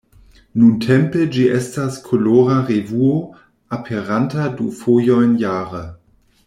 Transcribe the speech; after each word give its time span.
Nuntempe 0.59 1.25
ĝi 1.35 1.43
estas 1.57 1.99
kolora 2.07 2.57
revuo, 2.71 3.13
aperanta 3.81 4.51
du 4.59 4.71
fojojn 4.81 5.41
jare. 5.45 5.89